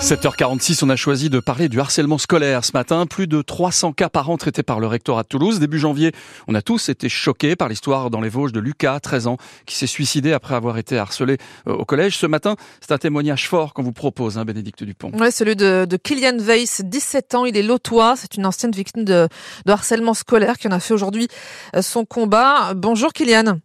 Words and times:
7h46, 0.00 0.82
on 0.82 0.88
a 0.88 0.96
choisi 0.96 1.28
de 1.28 1.40
parler 1.40 1.68
du 1.68 1.78
harcèlement 1.78 2.16
scolaire 2.16 2.64
ce 2.64 2.72
matin. 2.72 3.04
Plus 3.04 3.26
de 3.26 3.42
300 3.42 3.92
cas 3.92 4.08
par 4.08 4.30
an 4.30 4.38
traités 4.38 4.62
par 4.62 4.80
le 4.80 4.86
rectorat 4.86 5.24
de 5.24 5.28
Toulouse. 5.28 5.60
Début 5.60 5.78
janvier, 5.78 6.12
on 6.48 6.54
a 6.54 6.62
tous 6.62 6.88
été 6.88 7.10
choqués 7.10 7.54
par 7.54 7.68
l'histoire 7.68 8.08
dans 8.08 8.22
les 8.22 8.30
Vosges 8.30 8.52
de 8.52 8.60
Lucas, 8.60 8.98
13 8.98 9.26
ans, 9.26 9.36
qui 9.66 9.76
s'est 9.76 9.86
suicidé 9.86 10.32
après 10.32 10.54
avoir 10.54 10.78
été 10.78 10.96
harcelé 10.96 11.36
euh, 11.68 11.74
au 11.74 11.84
collège. 11.84 12.16
Ce 12.16 12.24
matin, 12.24 12.56
c'est 12.80 12.92
un 12.92 12.98
témoignage 12.98 13.46
fort 13.46 13.74
qu'on 13.74 13.82
vous 13.82 13.92
propose, 13.92 14.38
hein, 14.38 14.46
Bénédicte 14.46 14.84
Dupont. 14.84 15.12
Oui, 15.14 15.30
celui 15.30 15.54
de, 15.54 15.84
de 15.84 15.96
Kylian 15.98 16.38
Weiss, 16.38 16.80
17 16.82 17.34
ans, 17.34 17.44
il 17.44 17.56
est 17.58 17.62
lotois. 17.62 18.14
C'est 18.16 18.36
une 18.36 18.46
ancienne 18.46 18.72
victime 18.72 19.04
de, 19.04 19.28
de 19.66 19.70
harcèlement 19.70 20.14
scolaire 20.14 20.56
qui 20.56 20.66
en 20.66 20.72
a 20.72 20.80
fait 20.80 20.94
aujourd'hui 20.94 21.28
euh, 21.76 21.82
son 21.82 22.06
combat. 22.06 22.72
Bonjour 22.74 23.12
Kylian. 23.12 23.58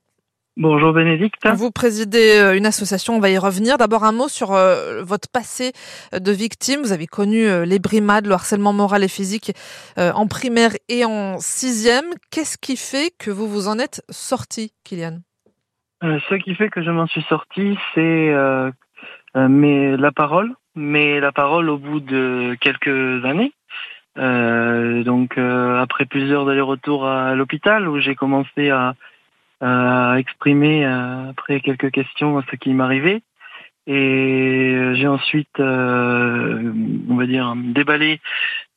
Bonjour 0.58 0.94
Bénédicte. 0.94 1.46
Vous 1.54 1.70
présidez 1.70 2.40
euh, 2.40 2.56
une 2.56 2.66
association, 2.66 3.18
on 3.18 3.20
va 3.20 3.30
y 3.30 3.38
revenir. 3.38 3.78
D'abord 3.78 4.06
un 4.06 4.14
mot 4.14 4.30
sur 4.30 4.54
euh, 4.54 5.04
votre 5.04 5.30
passé 5.30 5.74
de 6.14 6.32
victime. 6.32 6.80
Vous 6.80 6.94
avez 6.94 7.08
connu 7.08 7.46
euh, 7.46 7.66
les 7.66 7.78
brimades, 7.78 8.26
le 8.26 8.32
harcèlement 8.32 8.72
moral 8.72 9.04
et 9.04 9.10
physique 9.10 9.52
en 9.98 10.28
primaire 10.28 10.72
et 10.88 11.04
en 11.04 11.40
sixième. 11.40 12.06
Qu'est-ce 12.32 12.58
qui 12.58 12.78
fait 12.78 13.12
que 13.20 13.32
vous 13.32 13.48
vous 13.48 13.68
en 13.68 13.80
êtes 13.80 14.02
sorti, 14.10 14.72
Kylian? 14.86 15.20
Ce 16.02 16.36
qui 16.36 16.56
fait 16.56 16.70
que 16.70 16.82
je 16.84 16.92
m'en 16.92 17.08
suis 17.08 17.24
sorti, 17.24 17.78
c'est 17.94 18.34
mais 19.36 19.98
la 19.98 20.12
parole, 20.12 20.54
mais 20.76 21.20
la 21.20 21.32
parole 21.32 21.70
au 21.70 21.78
bout 21.78 22.00
de 22.00 22.56
quelques 22.62 23.26
années. 23.26 23.52
donc 24.16 25.38
après 25.38 26.06
plusieurs 26.06 26.48
allers-retours 26.48 27.08
à 27.08 27.36
l'hôpital 27.36 27.88
où 27.88 28.00
j'ai 28.00 28.16
commencé 28.16 28.70
à 28.70 28.96
exprimer 30.18 30.86
euh, 30.86 31.30
après 31.30 31.62
quelques 31.62 31.92
questions 31.92 32.42
ce 32.50 32.56
qui 32.56 32.74
m'arrivait. 32.74 33.22
Et 33.88 34.74
euh, 34.76 34.96
j'ai 34.96 35.08
ensuite, 35.08 35.60
euh, 35.60 36.74
on 37.10 37.16
va 37.16 37.26
dire, 37.26 37.54
déballé 37.56 38.20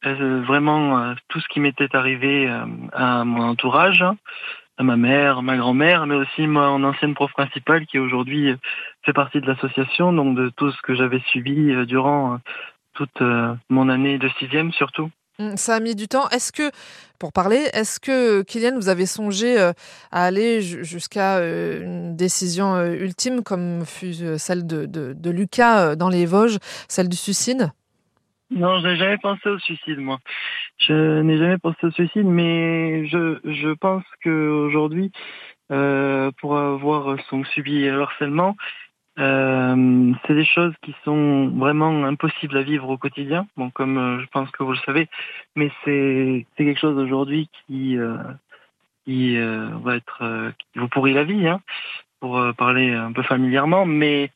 vraiment 0.03 1.15
tout 1.29 1.41
ce 1.41 1.49
qui 1.49 1.59
m'était 1.59 1.97
arrivé 1.97 2.49
à 2.93 3.25
mon 3.25 3.43
entourage, 3.43 4.05
à 4.77 4.83
ma 4.85 4.97
mère, 4.97 5.43
ma 5.43 5.57
grand-mère, 5.57 6.07
mais 6.07 6.15
aussi 6.15 6.47
mon 6.47 6.85
ancienne 6.85 7.15
prof 7.15 7.33
principale 7.33 7.85
qui 7.85 7.99
aujourd'hui 7.99 8.55
fait 9.03 9.13
partie 9.13 9.41
de 9.41 9.47
l'association, 9.47 10.13
donc 10.13 10.37
de 10.37 10.51
tout 10.51 10.71
ce 10.71 10.81
que 10.83 10.95
j'avais 10.95 11.21
subi 11.33 11.75
durant 11.87 12.39
toute 12.95 13.21
mon 13.69 13.89
année 13.89 14.19
de 14.19 14.29
sixième 14.39 14.71
surtout. 14.71 15.11
Mmh, 15.41 15.57
ça 15.57 15.77
a 15.77 15.81
mis 15.81 15.95
du 15.95 16.09
temps. 16.09 16.29
Est-ce 16.31 16.51
que, 16.51 16.73
pour 17.21 17.33
parler, 17.33 17.69
est-ce 17.73 18.01
que 18.01 18.43
Kylian, 18.43 18.75
vous 18.75 18.89
avez 18.89 19.07
songé 19.07 19.59
euh, 19.59 19.73
à 20.11 20.25
aller 20.25 20.61
jusqu'à 20.61 21.39
euh, 21.39 21.85
une 21.85 22.17
décision 22.17 22.75
euh, 22.75 22.95
ultime 22.95 23.45
comme 23.45 23.85
fut 23.87 24.37
celle 24.37 24.67
de, 24.67 24.85
de, 24.87 25.31
Lucas 25.31 25.95
dans 25.95 26.09
les 26.09 26.27
Vosges, 26.27 26.59
celle 26.89 27.09
du 27.09 27.17
suicide? 27.17 27.71
Non, 28.51 28.81
je 28.81 28.89
n'ai 28.89 28.97
jamais 28.97 29.19
pensé 29.19 29.49
au 29.49 29.59
suicide, 29.61 29.99
moi. 29.99 30.19
Je 30.79 31.21
n'ai 31.21 31.39
jamais 31.39 31.59
pensé 31.59 31.87
au 31.87 31.91
suicide, 31.93 32.27
mais 32.27 33.07
je, 33.07 33.39
je 33.45 33.75
pense 33.75 34.03
qu'aujourd'hui, 34.25 35.13
pour 35.69 36.59
avoir 36.59 37.17
subi 37.53 37.85
le 37.85 38.01
harcèlement, 38.01 38.57
euh, 39.19 40.13
c'est 40.27 40.35
des 40.35 40.45
choses 40.45 40.75
qui 40.83 40.95
sont 41.05 41.49
vraiment 41.49 42.05
impossibles 42.05 42.57
à 42.57 42.63
vivre 42.63 42.89
au 42.89 42.97
quotidien, 42.97 43.47
bon, 43.57 43.71
comme 43.71 43.99
euh, 43.99 44.21
je 44.21 44.27
pense 44.27 44.51
que 44.51 44.63
vous 44.63 44.73
le 44.73 44.79
savez, 44.87 45.09
mais 45.57 45.71
c'est 45.85 46.47
quelque 46.57 46.79
chose 46.79 46.97
aujourd'hui 46.97 47.51
qui, 47.67 47.99
euh, 47.99 48.17
qui 49.05 49.37
euh, 49.37 49.71
va 49.83 49.97
être 49.97 50.53
qui 50.59 50.79
vous 50.79 50.89
pourrit 50.89 51.15
la 51.15 51.25
vie, 51.25 51.49
hein, 51.49 51.61
pour 52.21 52.41
parler 52.57 52.93
un 52.93 53.13
peu 53.13 53.23
familièrement, 53.23 53.87
mais 53.87 54.31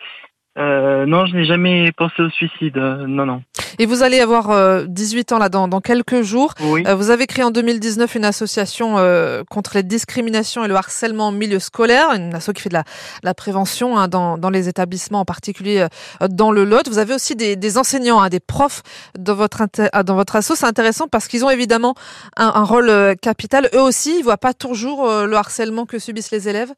non, 0.56 1.26
je 1.26 1.36
n'ai 1.36 1.44
jamais 1.44 1.92
pensé 1.92 2.22
au 2.22 2.30
suicide, 2.30 2.76
non, 2.76 3.26
non. 3.26 3.42
Et 3.78 3.86
vous 3.86 4.02
allez 4.02 4.20
avoir 4.20 4.86
18 4.86 5.32
euh, 5.32 5.34
ans 5.34 5.38
là 5.38 5.48
dans, 5.48 5.68
dans 5.68 5.80
quelques 5.80 6.22
jours. 6.22 6.54
Oui. 6.60 6.84
Euh, 6.86 6.94
vous 6.94 7.10
avez 7.10 7.26
créé 7.26 7.44
en 7.44 7.50
2019 7.50 8.14
une 8.14 8.24
association 8.24 8.98
euh, 8.98 9.42
contre 9.48 9.72
les 9.74 9.82
discriminations 9.82 10.64
et 10.64 10.68
le 10.68 10.74
harcèlement 10.74 11.28
en 11.28 11.32
milieu 11.32 11.58
scolaire, 11.58 12.10
une 12.12 12.34
asso 12.34 12.52
qui 12.54 12.62
fait 12.62 12.68
de 12.68 12.74
la, 12.74 12.84
la 13.22 13.34
prévention 13.34 13.96
hein, 13.98 14.08
dans, 14.08 14.36
dans 14.38 14.50
les 14.50 14.68
établissements, 14.68 15.20
en 15.20 15.24
particulier 15.24 15.86
dans 16.30 16.52
le 16.52 16.64
Lot. 16.64 16.88
Vous 16.88 16.98
avez 16.98 17.14
aussi 17.14 17.34
des, 17.34 17.56
des 17.56 17.78
enseignants, 17.78 18.20
hein, 18.20 18.28
des 18.28 18.40
profs 18.40 18.82
dans 19.18 19.34
votre 19.34 19.62
dans 20.04 20.14
votre 20.14 20.36
asso. 20.36 20.52
C'est 20.54 20.66
intéressant 20.66 21.08
parce 21.08 21.28
qu'ils 21.28 21.44
ont 21.44 21.50
évidemment 21.50 21.94
un, 22.36 22.52
un 22.54 22.64
rôle 22.64 23.16
capital. 23.20 23.68
Eux 23.74 23.80
aussi, 23.80 24.18
ils 24.18 24.22
voient 24.22 24.36
pas 24.36 24.54
toujours 24.54 25.06
le 25.08 25.34
harcèlement 25.34 25.86
que 25.86 25.98
subissent 25.98 26.30
les 26.30 26.48
élèves? 26.48 26.72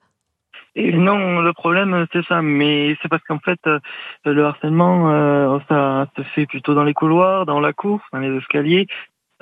Et 0.77 0.93
non, 0.93 1.41
le 1.41 1.53
problème 1.53 2.07
c'est 2.13 2.25
ça, 2.27 2.43
mais 2.43 2.97
c'est 3.01 3.09
parce 3.09 3.23
qu'en 3.25 3.39
fait 3.39 3.61
euh, 3.67 3.79
le 4.25 4.45
harcèlement 4.45 5.11
euh, 5.11 5.59
ça 5.69 6.09
se 6.17 6.23
fait 6.23 6.47
plutôt 6.47 6.75
dans 6.75 6.83
les 6.83 6.95
couloirs, 6.95 7.47
dans 7.47 7.61
la 7.61 7.73
cour, 7.73 8.01
dans 8.13 8.19
les 8.19 8.37
escaliers, 8.37 8.87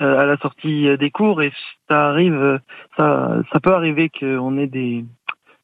euh, 0.01 0.19
à 0.19 0.25
la 0.25 0.37
sortie 0.37 0.95
des 0.97 1.11
cours. 1.11 1.41
Et 1.41 1.51
ça 1.89 2.09
arrive, 2.09 2.59
ça 2.97 3.41
ça 3.51 3.59
peut 3.59 3.73
arriver 3.73 4.09
qu'on 4.09 4.57
ait 4.57 4.67
des 4.67 5.05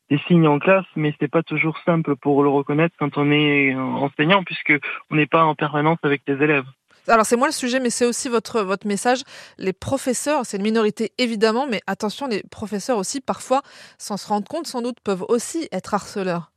des 0.09 0.17
signes 0.27 0.47
en 0.47 0.57
classe, 0.57 0.87
mais 0.95 1.13
c'est 1.19 1.27
pas 1.27 1.43
toujours 1.43 1.77
simple 1.85 2.15
pour 2.15 2.41
le 2.41 2.49
reconnaître 2.49 2.95
quand 2.97 3.17
on 3.17 3.29
est 3.29 3.75
enseignant 3.75 4.43
puisque 4.43 4.73
on 5.11 5.15
n'est 5.15 5.27
pas 5.27 5.43
en 5.43 5.53
permanence 5.53 5.99
avec 6.03 6.23
les 6.27 6.41
élèves 6.43 6.65
alors 7.09 7.25
c'est 7.25 7.35
moi 7.35 7.47
le 7.47 7.53
sujet, 7.53 7.79
mais 7.79 7.89
c'est 7.89 8.05
aussi 8.05 8.29
votre, 8.29 8.65
message. 8.85 9.19
Les 9.57 9.73
professeurs, 9.73 10.45
c'est 10.45 10.57
une 10.57 10.63
minorité 10.63 11.11
évidemment, 11.17 11.67
mais 11.67 11.81
attention, 11.87 12.27
les 12.27 12.43
professeurs 12.49 12.97
aussi, 12.97 13.21
parfois, 13.21 13.61
sans 13.97 14.17
se 14.17 14.27
rendre 14.27 14.47
compte, 14.47 14.67
sans 14.67 14.81
doute, 14.81 14.99
peuvent 15.03 15.25
aussi 15.27 15.67
être 15.71 15.93
harceleurs. 15.93 16.51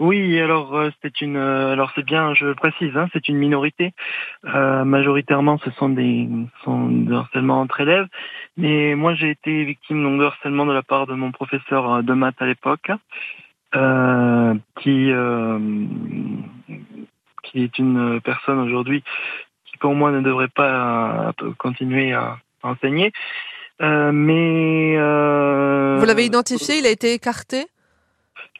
Oui, 0.00 0.40
alors 0.40 0.76
euh, 0.76 0.90
c'est 1.02 1.20
une, 1.20 1.36
euh, 1.36 1.72
alors 1.72 1.90
c'est 1.96 2.04
bien, 2.04 2.32
je 2.32 2.52
précise, 2.52 2.96
hein, 2.96 3.08
c'est 3.12 3.28
une 3.28 3.36
minorité. 3.36 3.94
Euh, 4.44 4.84
majoritairement, 4.84 5.58
ce 5.64 5.72
sont 5.72 5.88
des, 5.88 6.28
sont 6.64 6.88
de 6.88 7.12
harcèlement 7.14 7.60
entre 7.60 7.80
élèves. 7.80 8.06
Mais 8.56 8.94
moi, 8.94 9.14
j'ai 9.14 9.30
été 9.30 9.64
victime 9.64 10.18
de 10.18 10.24
harcèlement 10.24 10.66
de 10.66 10.72
la 10.72 10.82
part 10.82 11.06
de 11.08 11.14
mon 11.14 11.32
professeur 11.32 12.02
de 12.04 12.12
maths 12.12 12.40
à 12.40 12.46
l'époque, 12.46 12.90
qui 14.80 15.12
qui 17.50 17.62
est 17.62 17.78
une 17.78 18.20
personne 18.20 18.58
aujourd'hui 18.58 19.02
qui 19.64 19.76
pour 19.78 19.94
moi 19.94 20.10
ne 20.10 20.20
devrait 20.20 20.48
pas 20.48 21.34
euh, 21.42 21.52
continuer 21.58 22.12
à, 22.12 22.38
enseigner. 22.62 23.12
Euh, 23.80 24.10
mais 24.12 24.96
euh, 24.96 25.96
vous 25.98 26.06
l'avez 26.06 26.24
identifié, 26.24 26.78
il 26.78 26.86
a 26.86 26.90
été 26.90 27.12
écarté? 27.12 27.66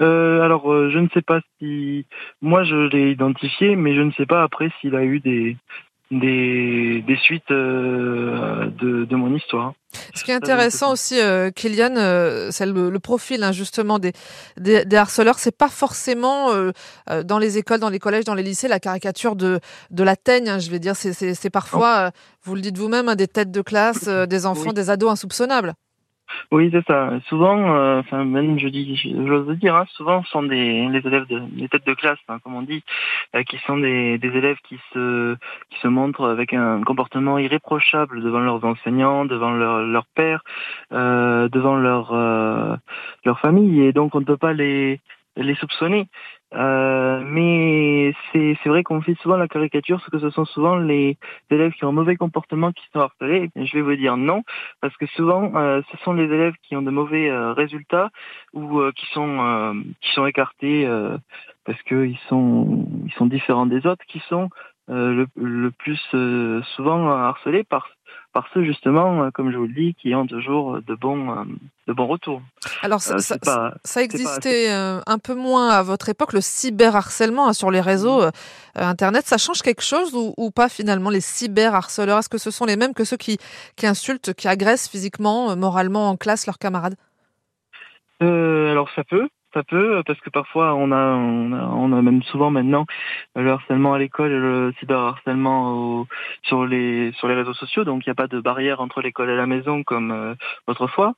alors 0.01 0.91
je 0.91 0.99
ne 0.99 1.09
sais 1.13 1.23
pas 1.23 1.41
si 1.59 2.07
moi 2.41 2.63
je 2.63 2.89
l'ai 2.89 3.11
identifié, 3.11 3.75
mais 3.75 3.97
je 3.97 4.03
ne 4.03 4.13
sais 4.13 4.27
pas 4.27 4.45
après 4.45 4.71
s'il 4.81 4.95
a 4.95 5.03
eu 5.03 5.19
des 5.19 5.57
des, 6.11 7.03
des 7.07 7.17
suites 7.17 7.51
euh, 7.51 8.67
de, 8.79 9.05
de, 9.05 9.17
mon 9.17 9.35
histoire. 9.35 9.75
Ce 10.15 10.25
qui 10.25 10.31
est 10.31 10.35
intéressant 10.35 10.93
aussi, 10.93 11.21
euh, 11.21 11.51
Kylian, 11.51 11.97
euh, 11.97 12.49
c'est 12.51 12.67
le, 12.67 12.99
profil 12.99 13.43
hein, 13.43 13.53
justement 13.53 13.99
des, 13.99 14.13
des, 14.59 14.85
des 14.85 14.97
harceleurs. 14.97 15.39
C'est 15.39 15.57
pas 15.57 15.69
forcément 15.69 16.53
euh, 16.53 16.73
euh, 17.11 17.23
dans 17.23 17.39
les 17.39 17.59
écoles, 17.59 17.81
dans 17.81 17.91
les 17.91 17.99
collèges, 17.99 18.25
dans 18.25 18.35
les 18.35 18.43
lycées 18.43 18.69
la 18.69 18.81
caricature 18.81 19.37
de, 19.37 19.61
de 19.91 20.03
la 20.03 20.17
teigne. 20.17 20.49
Hein, 20.49 20.59
je 20.59 20.71
vais 20.71 20.79
dire, 20.79 20.97
c'est 20.97 21.51
parfois, 21.51 22.11
vous 22.43 22.55
le 22.55 22.61
dites 22.61 22.79
vous-même, 22.79 23.09
hein, 23.09 23.17
des 23.17 23.29
têtes 23.29 23.51
de 23.51 23.63
classe, 23.63 24.05
des 24.05 24.47
enfants, 24.47 24.73
des 24.73 24.91
ados 24.91 25.11
insoupçonnables. 25.11 25.75
Oui, 26.51 26.71
c'est 26.73 26.85
ça. 26.87 27.13
Souvent, 27.29 27.75
euh, 27.77 28.01
enfin 28.01 28.25
même 28.25 28.59
je 28.59 28.69
dis, 28.69 28.97
j'ose 28.97 29.49
dire, 29.59 29.77
hein, 29.77 29.85
souvent 29.91 30.23
ce 30.23 30.31
sont 30.31 30.43
des 30.43 30.89
les 30.89 31.07
élèves 31.07 31.27
de 31.27 31.43
les 31.57 31.69
têtes 31.69 31.87
de 31.87 31.95
classe, 31.95 32.19
hein, 32.29 32.39
comme 32.43 32.55
on 32.55 32.63
dit, 32.63 32.83
euh, 33.35 33.43
qui 33.45 33.59
sont 33.67 33.79
des, 33.79 34.19
des 34.19 34.29
élèves 34.29 34.59
qui 34.69 34.79
se 34.93 35.37
qui 35.71 35.79
se 35.81 35.89
montrent 35.89 36.29
avec 36.29 36.53
un 36.55 36.83
comportement 36.83 37.39
irréprochable 37.39 38.23
devant 38.23 38.41
leurs 38.41 38.65
enseignants, 38.65 39.25
devant 39.25 39.51
leur 39.51 39.83
leur 39.83 40.07
père, 40.15 40.43
euh, 40.93 41.49
devant 41.49 41.77
leur 41.77 42.13
euh, 42.13 42.77
leur 43.25 43.41
famille, 43.41 43.83
et 43.83 43.93
donc 43.93 44.15
on 44.15 44.21
ne 44.21 44.25
peut 44.25 44.37
pas 44.37 44.53
les 44.53 45.01
les 45.37 45.55
soupçonner. 45.55 46.09
Euh, 46.55 47.21
mais 47.25 48.15
c'est 48.33 48.69
vrai 48.69 48.83
qu'on 48.83 49.03
fait 49.03 49.15
souvent 49.17 49.37
la 49.37 49.49
caricature, 49.49 50.01
ce 50.01 50.11
que 50.11 50.19
ce 50.19 50.31
sont 50.31 50.47
souvent 50.47 50.77
les 50.77 51.19
élèves 51.51 51.73
qui 51.73 51.85
ont 51.85 51.91
un 51.91 51.93
mauvais 51.93 52.17
comportement 52.17 52.73
qui 52.73 52.85
sont 52.93 53.01
harcelés. 53.01 53.51
je 53.55 53.73
vais 53.75 53.83
vous 53.83 53.97
dire 53.97 54.17
non, 54.17 54.43
parce 54.81 54.97
que 54.97 55.07
souvent 55.07 55.55
euh, 55.57 55.83
ce 55.91 55.99
sont 55.99 56.15
les 56.15 56.25
élèves 56.25 56.55
qui 56.63 56.75
ont 56.75 56.83
de 56.83 56.91
mauvais 56.91 57.29
euh, 57.29 57.53
résultats 57.53 58.11
ou 58.55 58.81
qui 58.93 59.07
sont 59.13 59.85
qui 60.01 60.13
sont 60.13 60.27
écartés 60.27 60.89
parce 61.65 61.83
qu'ils 61.83 62.19
sont 62.29 62.87
ils 63.05 63.13
sont 63.13 63.27
différents 63.27 63.67
des 63.67 63.87
autres, 63.87 64.05
qui 64.07 64.21
sont 64.29 64.49
le, 64.89 65.27
le, 65.37 65.71
plus 65.71 66.01
souvent 66.77 67.11
harcelés 67.11 67.65
par 67.65 67.91
par 68.39 68.49
ceux 68.55 68.63
justement, 68.63 69.25
euh, 69.25 69.31
comme 69.33 69.51
je 69.51 69.57
vous 69.57 69.67
le 69.67 69.75
dis, 69.75 69.95
qui 69.95 70.15
ont 70.15 70.25
toujours 70.25 70.81
de 70.81 70.95
bons, 70.95 71.29
euh, 71.33 71.43
de 71.89 71.93
bons 71.93 72.07
retours. 72.07 72.41
Alors 72.83 73.01
ça, 73.01 73.17
euh, 73.17 73.71
ça, 73.83 74.01
existait 74.01 74.71
un 74.71 75.19
peu 75.19 75.35
moins 75.35 75.71
à 75.71 75.83
votre 75.83 76.09
époque, 76.09 76.33
le 76.33 76.41
cyberharcèlement 76.41 77.49
hein, 77.49 77.53
sur 77.53 77.73
les 77.73 77.81
réseaux 77.81 78.23
mmh. 78.23 78.31
Internet. 78.77 79.27
Ça 79.27 79.39
change 79.39 79.63
quelque 79.63 79.83
chose 79.83 80.15
ou, 80.15 80.51
pas 80.53 80.69
finalement 80.69 81.11
les 81.11 81.21
cyberharceleurs? 81.21 82.19
Est-ce 82.19 82.29
que 82.29 82.39
ce 82.39 82.53
sont 82.53 82.65
les 82.65 82.77
mêmes 82.77 82.95
que 82.95 83.03
ceux 83.03 83.17
qui, 83.17 83.39
qui 83.75 83.89
insultent, 83.89 84.33
qui 84.35 84.47
agressent 84.47 84.89
physiquement, 84.89 85.57
moralement 85.57 86.09
en 86.09 86.17
classe 86.17 86.47
leurs 86.47 86.59
camarades? 86.59 86.95
Alors 88.21 88.89
ça 88.95 89.03
peut, 89.03 89.29
ça 89.59 89.65
peut, 89.65 90.03
parce 90.07 90.21
que 90.21 90.31
parfois 90.31 90.75
on 90.75 90.93
a, 90.93 91.15
on 91.17 91.53
a, 91.53 91.67
on 91.67 91.93
a 91.93 92.01
même 92.01 92.23
souvent 92.23 92.51
maintenant 92.51 92.87
le 93.35 93.51
harcèlement 93.51 93.93
à 93.93 93.99
l'école 93.99 94.31
et 94.31 94.39
le 94.39 94.73
cyberharcèlement 94.79 96.07
sur 96.45 96.65
les 96.65 97.11
sur 97.19 97.27
les 97.27 97.35
réseaux 97.35 97.55
sociaux, 97.55 97.83
donc 97.85 98.07
il 98.07 98.09
n'y 98.09 98.13
a 98.13 98.15
pas 98.15 98.29
de 98.29 98.41
barrière 98.41 98.81
entre 98.81 99.01
l'école 99.03 99.31
et 99.31 99.37
la 99.37 99.47
maison 99.47 99.83
comme 99.83 100.13
euh, 100.13 100.35
autrefois. 100.69 101.15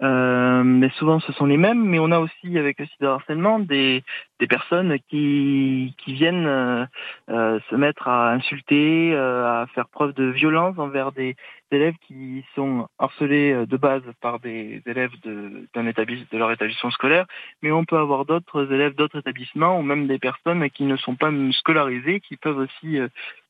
Euh, 0.00 0.62
mais 0.62 0.90
souvent 0.90 1.18
ce 1.18 1.32
sont 1.32 1.46
les 1.46 1.56
mêmes, 1.56 1.84
mais 1.84 1.98
on 1.98 2.12
a 2.12 2.20
aussi 2.20 2.56
avec 2.56 2.78
le 2.78 2.86
cyberharcèlement 2.86 3.58
des, 3.58 4.04
des 4.38 4.46
personnes 4.46 4.96
qui, 5.08 5.94
qui 5.98 6.12
viennent 6.12 6.46
euh, 6.46 6.86
euh 7.30 7.58
se 7.68 7.74
mettre 7.74 8.06
à 8.06 8.30
insulter, 8.32 9.12
euh, 9.14 9.44
à 9.44 9.66
faire 9.74 9.88
preuve 9.88 10.14
de 10.14 10.26
violence 10.26 10.78
envers 10.78 11.10
des, 11.10 11.34
élèves 11.70 11.96
qui 12.06 12.44
sont 12.54 12.88
harcelés 12.98 13.52
euh, 13.52 13.66
de 13.66 13.76
base 13.76 14.02
par 14.20 14.38
des 14.38 14.82
élèves 14.86 15.12
de, 15.24 15.68
d'un 15.74 15.86
établissement, 15.86 16.28
de 16.32 16.38
leur 16.38 16.52
établissement 16.52 16.90
scolaire, 16.90 17.26
mais 17.62 17.72
on 17.72 17.84
peut 17.84 17.98
avoir 17.98 18.24
d'autres 18.24 18.72
élèves 18.72 18.94
d'autres 18.94 19.18
établissements 19.18 19.78
ou 19.78 19.82
même 19.82 20.06
des 20.06 20.18
personnes 20.18 20.70
qui 20.70 20.84
ne 20.84 20.96
sont 20.96 21.16
pas 21.16 21.32
scolarisées 21.50 22.20
qui 22.20 22.36
peuvent 22.36 22.58
aussi 22.58 23.00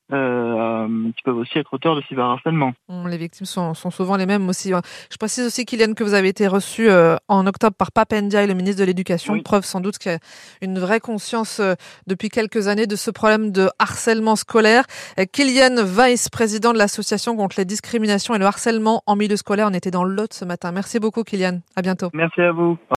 qui 0.09 1.23
peuvent 1.23 1.37
aussi 1.37 1.59
être 1.59 1.73
auteurs 1.73 1.95
de 1.95 2.01
cyberharcèlement. 2.01 2.73
Les 3.07 3.17
victimes 3.17 3.45
sont, 3.45 3.73
sont, 3.73 3.91
souvent 3.91 4.15
les 4.15 4.25
mêmes 4.25 4.47
aussi. 4.49 4.71
Je 5.11 5.17
précise 5.17 5.45
aussi, 5.45 5.65
Kylian, 5.65 5.93
que 5.93 6.03
vous 6.03 6.13
avez 6.13 6.29
été 6.29 6.47
reçu 6.47 6.89
euh, 6.89 7.15
en 7.27 7.45
octobre 7.45 7.75
par 7.75 7.91
Papendia, 7.91 8.45
le 8.47 8.53
ministre 8.53 8.79
de 8.79 8.85
l'Éducation. 8.85 9.39
Preuve 9.41 9.65
sans 9.65 9.81
doute 9.81 9.97
qu'il 9.97 10.11
y 10.11 10.15
a 10.15 10.19
une 10.61 10.79
vraie 10.79 10.99
conscience 10.99 11.59
euh, 11.59 11.75
depuis 12.07 12.29
quelques 12.29 12.67
années 12.67 12.87
de 12.87 12.95
ce 12.95 13.11
problème 13.11 13.51
de 13.51 13.69
harcèlement 13.77 14.35
scolaire. 14.35 14.85
Euh, 15.19 15.25
Kylian 15.31 15.83
Weiss, 15.85 16.29
président 16.29 16.73
de 16.73 16.77
l'association 16.77 17.35
contre 17.35 17.55
les 17.59 17.65
discriminations 17.65 18.33
et 18.33 18.39
le 18.39 18.45
harcèlement 18.45 19.03
en 19.05 19.15
milieu 19.15 19.37
scolaire, 19.37 19.67
on 19.69 19.73
était 19.73 19.91
dans 19.91 20.03
Lot 20.03 20.33
ce 20.33 20.45
matin. 20.45 20.71
Merci 20.71 20.99
beaucoup, 20.99 21.23
Kylian. 21.23 21.59
À 21.75 21.81
bientôt. 21.81 22.09
Merci 22.13 22.41
à 22.41 22.51
vous. 22.51 22.79